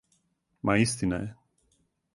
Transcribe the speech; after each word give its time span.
Ма 0.69 0.77
истина 0.85 1.21
је. 1.25 1.31